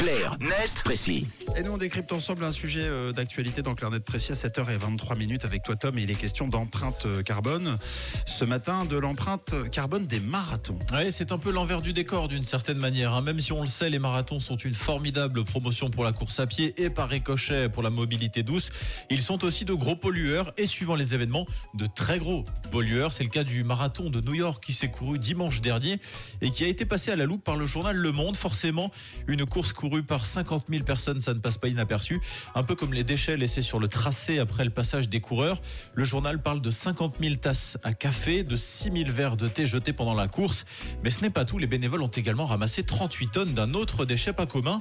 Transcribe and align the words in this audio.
Clair, 0.00 0.34
net, 0.40 0.80
précis. 0.82 1.26
Et 1.56 1.62
nous, 1.62 1.72
on 1.72 1.78
décrypte 1.78 2.12
ensemble 2.12 2.44
un 2.44 2.52
sujet 2.52 2.84
euh, 2.84 3.12
d'actualité 3.12 3.60
dans 3.60 3.74
Clarnet 3.74 4.00
Précis 4.00 4.32
à 4.32 4.34
7h23 4.34 5.18
minutes 5.18 5.44
avec 5.44 5.62
toi, 5.62 5.76
Tom. 5.76 5.98
Et 5.98 6.02
il 6.02 6.10
est 6.10 6.14
question 6.14 6.48
d'empreinte 6.48 7.04
euh, 7.04 7.22
carbone. 7.22 7.76
Ce 8.24 8.44
matin, 8.46 8.86
de 8.86 8.96
l'empreinte 8.96 9.54
carbone 9.70 10.06
des 10.06 10.20
marathons. 10.20 10.78
Ouais, 10.92 11.10
c'est 11.10 11.32
un 11.32 11.38
peu 11.38 11.50
l'envers 11.50 11.82
du 11.82 11.92
décor 11.92 12.28
d'une 12.28 12.44
certaine 12.44 12.78
manière. 12.78 13.12
hein. 13.12 13.20
Même 13.20 13.40
si 13.40 13.52
on 13.52 13.60
le 13.60 13.66
sait, 13.66 13.90
les 13.90 13.98
marathons 13.98 14.40
sont 14.40 14.56
une 14.56 14.72
formidable 14.74 15.44
promotion 15.44 15.90
pour 15.90 16.04
la 16.04 16.12
course 16.12 16.40
à 16.40 16.46
pied 16.46 16.72
et 16.82 16.88
par 16.88 17.08
ricochet 17.08 17.68
pour 17.68 17.82
la 17.82 17.90
mobilité 17.90 18.42
douce. 18.42 18.70
Ils 19.10 19.20
sont 19.20 19.44
aussi 19.44 19.64
de 19.64 19.74
gros 19.74 19.96
pollueurs 19.96 20.52
et 20.56 20.66
suivant 20.66 20.94
les 20.94 21.14
événements, 21.14 21.46
de 21.74 21.86
très 21.86 22.18
gros 22.18 22.44
pollueurs. 22.70 23.12
C'est 23.12 23.24
le 23.24 23.30
cas 23.30 23.44
du 23.44 23.64
marathon 23.64 24.08
de 24.08 24.20
New 24.20 24.34
York 24.34 24.62
qui 24.64 24.72
s'est 24.72 24.90
couru 24.90 25.18
dimanche 25.18 25.60
dernier 25.60 26.00
et 26.40 26.50
qui 26.52 26.64
a 26.64 26.68
été 26.68 26.86
passé 26.86 27.10
à 27.10 27.16
la 27.16 27.26
loupe 27.26 27.44
par 27.44 27.56
le 27.56 27.66
journal 27.66 27.96
Le 27.96 28.12
Monde. 28.12 28.36
Forcément, 28.36 28.90
une 29.26 29.44
course 29.44 29.72
courue 29.72 30.04
par 30.04 30.24
50 30.24 30.66
000 30.70 30.84
personnes, 30.84 31.20
ça 31.20 31.34
ne 31.34 31.39
passe 31.40 31.58
pas 31.58 31.68
inaperçu. 31.68 32.20
Un 32.54 32.62
peu 32.62 32.74
comme 32.74 32.92
les 32.92 33.04
déchets 33.04 33.36
laissés 33.36 33.62
sur 33.62 33.78
le 33.80 33.88
tracé 33.88 34.38
après 34.38 34.64
le 34.64 34.70
passage 34.70 35.08
des 35.08 35.20
coureurs. 35.20 35.60
Le 35.94 36.04
journal 36.04 36.40
parle 36.40 36.60
de 36.60 36.70
50 36.70 37.16
000 37.20 37.34
tasses 37.36 37.78
à 37.82 37.92
café, 37.94 38.42
de 38.44 38.56
6 38.56 38.90
000 38.92 39.10
verres 39.10 39.36
de 39.36 39.48
thé 39.48 39.66
jetés 39.66 39.92
pendant 39.92 40.14
la 40.14 40.28
course. 40.28 40.64
Mais 41.02 41.10
ce 41.10 41.20
n'est 41.20 41.30
pas 41.30 41.44
tout. 41.44 41.58
Les 41.58 41.66
bénévoles 41.66 42.02
ont 42.02 42.08
également 42.08 42.46
ramassé 42.46 42.82
38 42.82 43.30
tonnes 43.30 43.54
d'un 43.54 43.74
autre 43.74 44.04
déchet 44.04 44.32
pas 44.32 44.46
commun. 44.46 44.78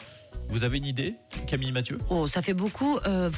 Vous 0.49 0.63
avez 0.63 0.77
une 0.77 0.85
idée, 0.85 1.16
Camille 1.48 1.72
Mathieu? 1.72 1.98
Oh, 2.09 2.27
ça 2.27 2.41
fait 2.41 2.54
beaucoup. 2.54 2.98
euh, 3.07 3.30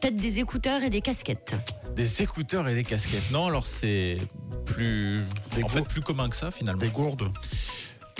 Peut-être 0.00 0.16
des 0.16 0.38
écouteurs 0.38 0.82
et 0.82 0.90
des 0.90 1.00
casquettes. 1.00 1.54
Des 1.96 2.22
écouteurs 2.22 2.68
et 2.68 2.74
des 2.74 2.84
casquettes. 2.84 3.30
Non, 3.30 3.46
alors 3.46 3.66
c'est 3.66 4.16
plus, 4.64 5.20
Des 5.54 5.62
en 5.62 5.68
fait, 5.68 5.82
plus 5.82 6.00
commun 6.00 6.28
que 6.28 6.36
ça 6.36 6.50
finalement. 6.50 6.80
Des 6.80 6.88
gourdes. 6.88 7.30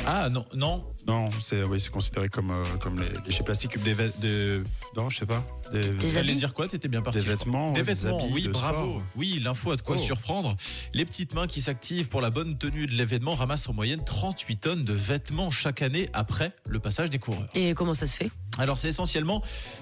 Ah 0.07 0.29
non, 0.29 0.45
non. 0.55 0.85
Non, 1.09 1.31
c'est 1.41 1.63
oui, 1.63 1.81
c'est 1.81 1.91
considéré 1.91 2.29
comme, 2.29 2.51
euh, 2.51 2.65
comme 2.81 3.01
les 3.01 3.09
déchets 3.25 3.43
plastiques. 3.43 3.83
Des 3.83 3.95
vêtements. 3.95 4.21
De... 4.21 4.63
Non, 4.95 5.09
je 5.09 5.19
sais 5.19 5.27
pas. 5.27 5.43
Des, 5.73 5.81
Des 5.81 5.91
Vous 6.07 6.17
allez 6.19 6.31
habits 6.31 6.35
dire 6.35 6.53
quoi 6.53 6.69
T'étais 6.69 6.89
bien 6.89 7.01
parti. 7.01 7.19
des 7.21 7.25
vêtements. 7.25 7.73
Des 7.73 7.81
vêtements, 7.83 8.29
oui, 8.31 8.43
de 8.43 8.51
bravo. 8.51 8.99
sport. 8.99 9.03
Oui, 9.17 9.41
l'info 9.43 9.71
a 9.73 9.77
de 9.77 9.81
quoi 9.81 9.97
Oh. 9.99 10.03
surprendre. 10.03 10.55
Les 10.93 11.07
petites 11.07 11.33
mains 11.33 11.47
qui 11.47 11.63
s'activent 11.63 12.09
pour 12.09 12.21
la 12.21 12.29
bonne 12.29 12.59
tenue 12.59 12.87
de 12.87 12.93
l'événement 12.93 13.35
ramassent 13.35 13.69
en 13.71 13.73
moyenne 13.73 14.05
38 14.05 14.57
tonnes 14.59 14.85
de 14.85 14.93
vêtements 14.93 15.51
chaque 15.51 15.81
année 15.81 16.11
après 16.13 16.53
le 16.69 16.79
passage 16.79 17.09
des 17.09 17.19
coureurs. 17.19 17.47
Et 17.55 17.73
comment 17.73 17.95
ça 17.95 18.07
se 18.07 18.15
fait? 18.17 18.31
Alors 18.59 18.77
c'est 18.77 18.89
essentiellement 18.89 19.41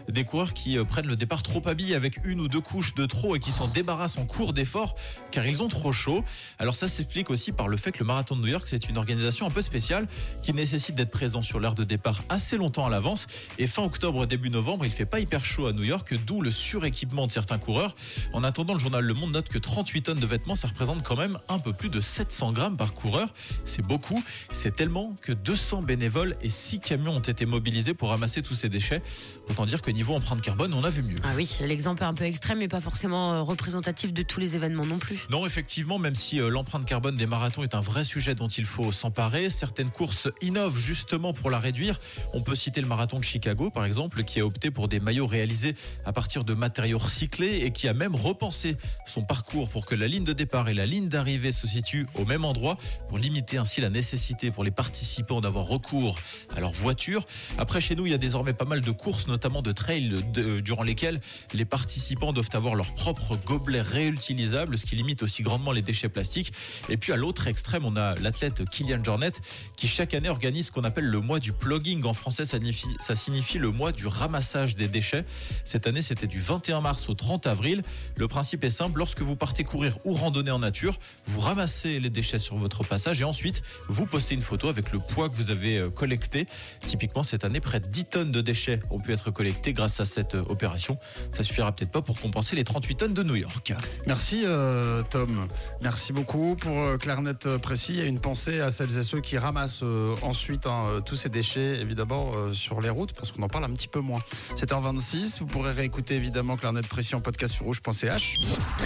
des 0.08 0.24
coureurs 0.24 0.52
qui 0.52 0.76
euh, 0.78 0.84
prennent 0.84 1.06
le 1.06 1.16
départ 1.16 1.42
trop 1.42 1.66
habillés 1.66 1.94
avec 1.94 2.18
une 2.24 2.40
ou 2.40 2.46
deux 2.48 2.60
couches 2.60 2.94
de 2.94 3.06
trop 3.06 3.34
et 3.34 3.38
qui 3.40 3.50
s'en 3.50 3.68
débarrassent 3.68 4.18
en 4.18 4.26
cours 4.26 4.52
d'effort 4.52 4.94
car 5.32 5.46
ils 5.46 5.62
ont 5.62 5.68
trop 5.68 5.92
chaud. 5.92 6.22
Alors 6.58 6.76
ça 6.76 6.86
s'explique 6.86 7.30
aussi 7.30 7.52
par 7.52 7.68
le 7.68 7.78
fait 7.78 7.90
que 7.90 8.00
le 8.00 8.04
marathon 8.04 8.36
de 8.36 8.42
New 8.42 8.48
York 8.48 8.66
c'est 8.68 8.88
une 8.90 8.98
organisation 8.98 9.46
un 9.46 9.50
peu 9.50 9.62
spéciale 9.62 10.06
qui 10.42 10.52
nécessite 10.52 10.94
d'être 10.94 11.10
présent 11.16 11.40
sur 11.40 11.60
l'heure 11.60 11.74
de 11.74 11.84
départ 11.84 12.20
assez 12.28 12.58
longtemps 12.58 12.84
à 12.84 12.90
l'avance 12.90 13.26
et 13.56 13.66
fin 13.66 13.82
octobre 13.82 14.26
début 14.26 14.50
novembre 14.50 14.84
il 14.84 14.92
fait 14.92 15.06
pas 15.06 15.18
hyper 15.18 15.46
chaud 15.46 15.66
à 15.66 15.72
New 15.72 15.82
York 15.82 16.12
d'où 16.26 16.42
le 16.42 16.50
suréquipement 16.50 17.26
de 17.26 17.32
certains 17.32 17.56
coureurs. 17.56 17.94
En 18.34 18.44
attendant 18.44 18.74
le 18.74 18.80
journal 18.80 19.02
Le 19.02 19.14
Monde 19.14 19.32
note 19.32 19.48
que 19.48 19.56
38 19.56 20.02
tonnes 20.02 20.20
de 20.20 20.26
vêtements 20.26 20.56
ça 20.56 20.68
représente 20.68 21.02
quand 21.02 21.16
même 21.16 21.38
un 21.48 21.58
peu 21.58 21.72
plus 21.72 21.88
de 21.88 22.00
700 22.00 22.52
grammes 22.52 22.76
par 22.76 22.92
coureur. 22.92 23.30
C'est 23.64 23.80
beaucoup. 23.80 24.22
C'est 24.52 24.76
tellement 24.76 25.14
que 25.22 25.32
200 25.32 25.84
bénévoles 25.84 26.36
et 26.42 26.50
6 26.50 26.80
camions 26.80 27.16
ont 27.16 27.20
été 27.20 27.46
mobilisés 27.46 27.94
pour 27.94 28.10
ramasser 28.10 28.42
tous 28.42 28.54
ces 28.54 28.68
déchets. 28.68 29.00
Autant 29.48 29.64
dire 29.64 29.80
que 29.80 29.90
niveau 29.90 30.14
empreinte 30.14 30.42
carbone, 30.42 30.74
on 30.74 30.84
a 30.84 30.90
vu 30.90 31.02
mieux. 31.02 31.16
Ah 31.24 31.32
oui, 31.34 31.50
l'exemple 31.62 32.02
est 32.02 32.06
un 32.06 32.12
peu 32.12 32.24
extrême, 32.24 32.58
mais 32.58 32.68
pas 32.68 32.82
forcément 32.82 33.32
euh, 33.32 33.40
représentatif 33.40 34.12
de 34.12 34.22
tous 34.22 34.38
les 34.38 34.54
événements 34.54 34.84
non 34.84 34.98
plus. 34.98 35.20
Non, 35.30 35.46
effectivement, 35.46 35.98
même 35.98 36.14
si 36.14 36.40
euh, 36.40 36.50
l'empreinte 36.50 36.84
carbone 36.84 37.16
des 37.16 37.26
marathons 37.26 37.62
est 37.62 37.74
un 37.74 37.80
vrai 37.80 38.04
sujet 38.04 38.34
dont 38.34 38.48
il 38.48 38.66
faut 38.66 38.92
s'emparer, 38.92 39.48
certaines 39.48 39.90
courses 39.90 40.28
innovent 40.42 40.78
justement 40.78 41.05
pour 41.06 41.50
la 41.50 41.58
réduire. 41.60 42.00
On 42.34 42.42
peut 42.42 42.56
citer 42.56 42.80
le 42.80 42.86
marathon 42.88 43.18
de 43.18 43.24
Chicago, 43.24 43.70
par 43.70 43.84
exemple, 43.84 44.24
qui 44.24 44.40
a 44.40 44.46
opté 44.46 44.70
pour 44.70 44.88
des 44.88 44.98
maillots 44.98 45.26
réalisés 45.26 45.74
à 46.04 46.12
partir 46.12 46.42
de 46.44 46.52
matériaux 46.52 46.98
recyclés 46.98 47.58
et 47.64 47.70
qui 47.70 47.86
a 47.86 47.94
même 47.94 48.14
repensé 48.16 48.76
son 49.06 49.22
parcours 49.22 49.68
pour 49.68 49.86
que 49.86 49.94
la 49.94 50.08
ligne 50.08 50.24
de 50.24 50.32
départ 50.32 50.68
et 50.68 50.74
la 50.74 50.84
ligne 50.84 51.08
d'arrivée 51.08 51.52
se 51.52 51.66
situent 51.66 52.06
au 52.16 52.24
même 52.24 52.44
endroit, 52.44 52.76
pour 53.08 53.18
limiter 53.18 53.56
ainsi 53.56 53.80
la 53.80 53.88
nécessité 53.88 54.50
pour 54.50 54.64
les 54.64 54.70
participants 54.70 55.40
d'avoir 55.40 55.66
recours 55.66 56.18
à 56.56 56.60
leur 56.60 56.72
voiture. 56.72 57.24
Après, 57.58 57.80
chez 57.80 57.94
nous, 57.94 58.06
il 58.06 58.10
y 58.10 58.14
a 58.14 58.18
désormais 58.18 58.52
pas 58.52 58.64
mal 58.64 58.80
de 58.80 58.90
courses, 58.90 59.28
notamment 59.28 59.62
de 59.62 59.72
trails, 59.72 60.14
de- 60.32 60.60
durant 60.60 60.82
lesquelles 60.82 61.20
les 61.54 61.64
participants 61.64 62.32
doivent 62.32 62.48
avoir 62.52 62.74
leur 62.74 62.94
propre 62.94 63.36
gobelet 63.36 63.80
réutilisable, 63.80 64.76
ce 64.76 64.84
qui 64.86 64.96
limite 64.96 65.22
aussi 65.22 65.42
grandement 65.42 65.72
les 65.72 65.82
déchets 65.82 66.08
plastiques. 66.08 66.52
Et 66.88 66.96
puis 66.96 67.12
à 67.12 67.16
l'autre 67.16 67.46
extrême, 67.46 67.86
on 67.86 67.96
a 67.96 68.14
l'athlète 68.16 68.68
Kylian 68.68 69.02
Jornet 69.04 69.32
qui 69.76 69.86
chaque 69.88 70.14
année 70.14 70.28
organise 70.28 70.70
qu'on 70.70 70.84
appelle 70.86 71.06
le 71.06 71.20
mois 71.20 71.38
du 71.38 71.52
plugging. 71.52 72.04
En 72.04 72.14
français, 72.14 72.44
ça 72.44 72.56
signifie, 72.56 72.96
ça 73.00 73.14
signifie 73.14 73.58
le 73.58 73.70
mois 73.70 73.92
du 73.92 74.06
ramassage 74.06 74.76
des 74.76 74.88
déchets. 74.88 75.24
Cette 75.64 75.86
année, 75.86 76.02
c'était 76.02 76.26
du 76.26 76.40
21 76.40 76.80
mars 76.80 77.08
au 77.08 77.14
30 77.14 77.46
avril. 77.46 77.82
Le 78.16 78.28
principe 78.28 78.64
est 78.64 78.70
simple, 78.70 78.98
lorsque 78.98 79.20
vous 79.20 79.36
partez 79.36 79.64
courir 79.64 79.98
ou 80.04 80.12
randonner 80.14 80.50
en 80.50 80.58
nature, 80.58 80.98
vous 81.26 81.40
ramassez 81.40 82.00
les 82.00 82.10
déchets 82.10 82.38
sur 82.38 82.56
votre 82.56 82.84
passage 82.84 83.20
et 83.20 83.24
ensuite 83.24 83.62
vous 83.88 84.06
postez 84.06 84.34
une 84.34 84.40
photo 84.40 84.68
avec 84.68 84.92
le 84.92 84.98
poids 84.98 85.28
que 85.28 85.36
vous 85.36 85.50
avez 85.50 85.78
euh, 85.78 85.90
collecté. 85.90 86.46
Typiquement, 86.80 87.22
cette 87.22 87.44
année, 87.44 87.60
près 87.60 87.80
de 87.80 87.86
10 87.86 88.04
tonnes 88.06 88.32
de 88.32 88.40
déchets 88.40 88.80
ont 88.90 88.98
pu 88.98 89.12
être 89.12 89.30
collectés 89.30 89.72
grâce 89.72 90.00
à 90.00 90.04
cette 90.04 90.34
euh, 90.34 90.44
opération. 90.48 90.98
Ça 91.32 91.42
suffira 91.42 91.72
peut-être 91.72 91.92
pas 91.92 92.02
pour 92.02 92.20
compenser 92.20 92.56
les 92.56 92.64
38 92.64 92.94
tonnes 92.96 93.14
de 93.14 93.22
New 93.22 93.36
York. 93.36 93.74
Merci 94.06 94.42
euh, 94.44 95.02
Tom. 95.10 95.48
Merci 95.82 96.12
beaucoup 96.12 96.56
pour 96.56 96.98
Clarnet 96.98 97.58
précis 97.60 98.00
et 98.00 98.06
une 98.06 98.20
pensée 98.20 98.60
à 98.60 98.70
celles 98.70 98.96
et 98.98 99.02
ceux 99.02 99.20
qui 99.20 99.38
ramassent 99.38 99.82
ensuite 100.22 100.66
euh, 100.84 101.00
tous 101.00 101.16
ces 101.16 101.28
déchets 101.28 101.80
évidemment 101.80 102.32
euh, 102.34 102.50
sur 102.50 102.80
les 102.80 102.90
routes 102.90 103.12
parce 103.12 103.32
qu'on 103.32 103.42
en 103.42 103.48
parle 103.48 103.64
un 103.64 103.72
petit 103.72 103.88
peu 103.88 104.00
moins. 104.00 104.20
7h26, 104.56 105.40
vous 105.40 105.46
pourrez 105.46 105.72
réécouter 105.72 106.14
évidemment 106.14 106.56
Clarnet 106.56 106.82
précis 106.82 107.14
en 107.14 107.20
podcast 107.20 107.54
sur 107.54 107.66
rouge.ch. 107.66 108.36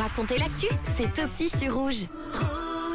Racontez 0.00 0.38
l'actu, 0.38 0.66
c'est 0.96 1.22
aussi 1.22 1.48
sur. 1.48 1.70
Rouge. 1.70 2.06